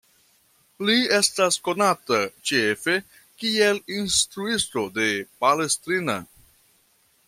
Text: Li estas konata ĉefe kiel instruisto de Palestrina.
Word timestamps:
Li 0.87 0.95
estas 1.17 1.57
konata 1.67 2.23
ĉefe 2.51 2.97
kiel 3.43 3.83
instruisto 4.01 4.89
de 5.01 5.09
Palestrina. 5.45 6.23